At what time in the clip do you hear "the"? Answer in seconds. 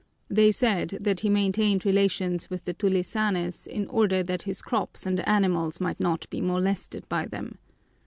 2.65-2.73